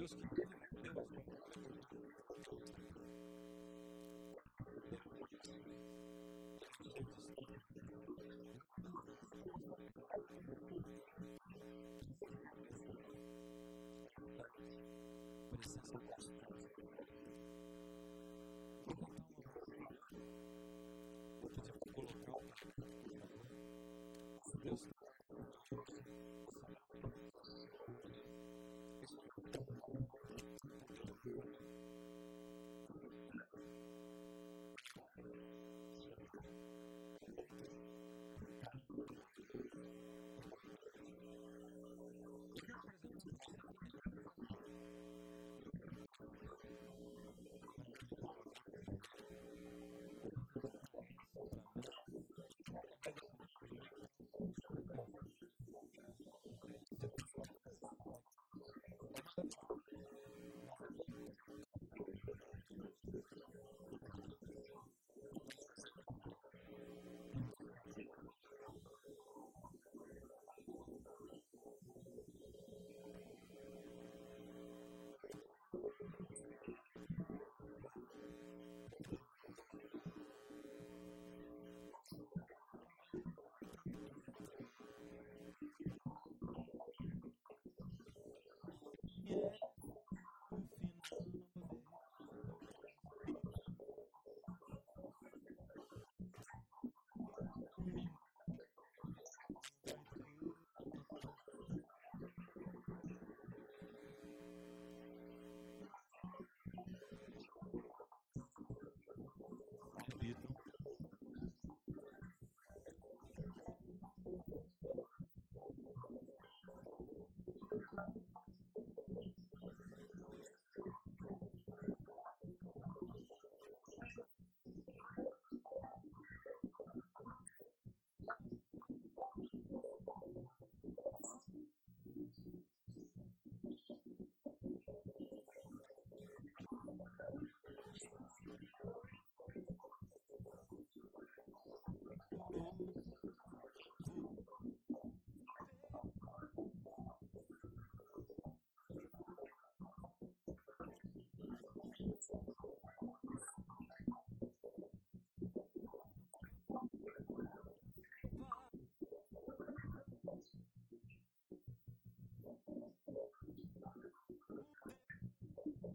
[0.00, 0.48] Deus que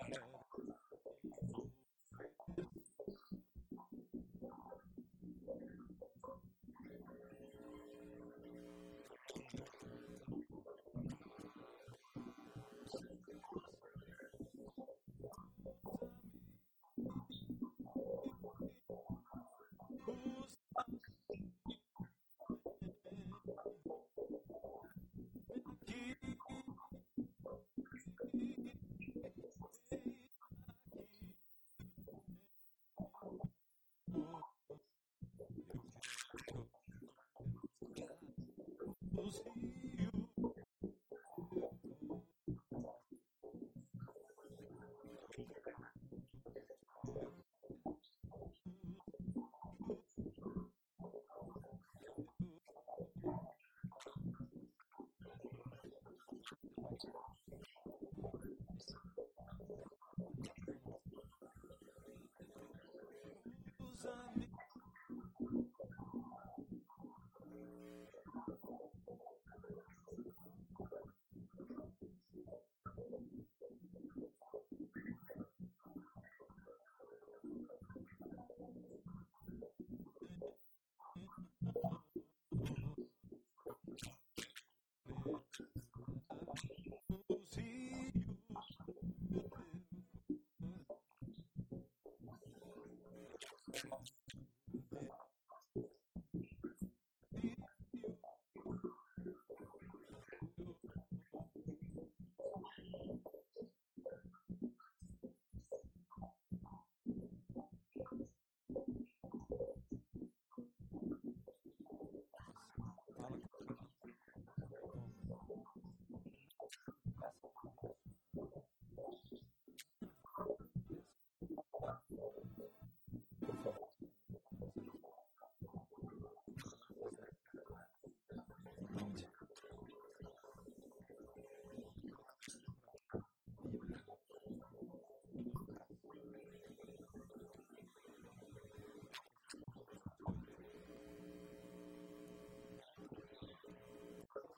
[0.00, 0.20] kind of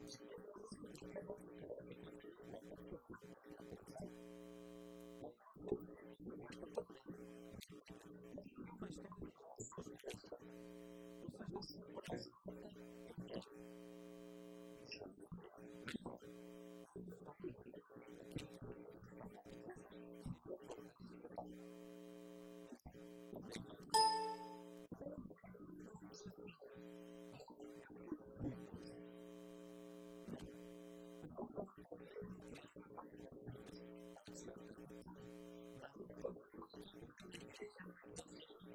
[0.00, 0.32] Thank
[4.00, 4.01] you.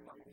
[0.00, 0.32] mọi người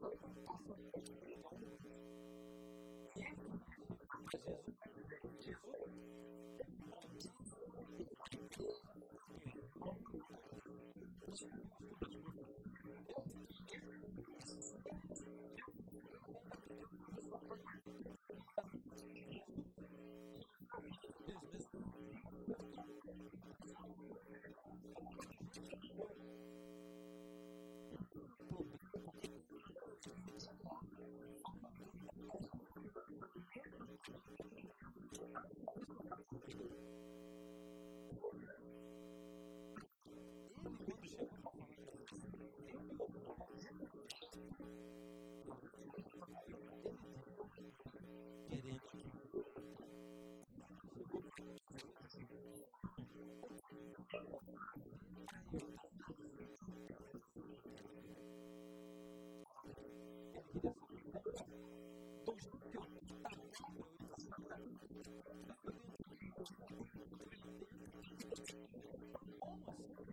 [0.00, 0.08] 后，
[0.44, 1.35] 然后。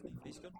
[0.00, 0.50] Please good.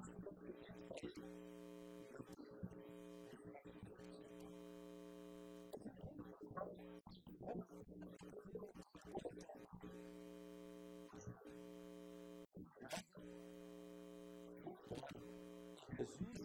[16.01, 16.40] Merci.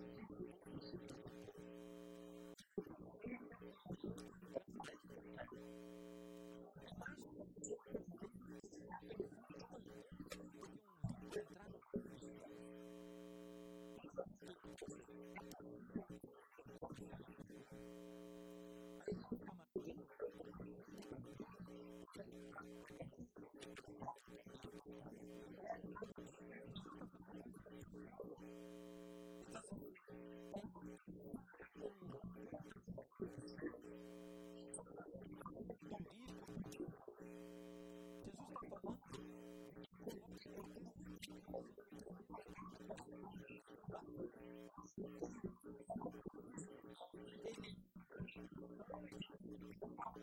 [50.16, 50.22] up.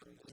[0.00, 0.32] from the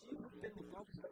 [0.00, 1.11] permitido pelo nosso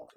[0.00, 0.08] そ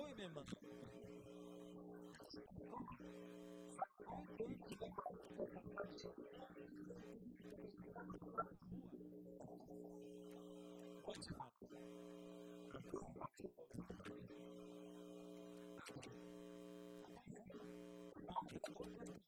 [0.00, 0.44] ういうメンバー。